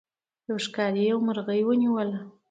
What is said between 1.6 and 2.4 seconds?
ونیوله.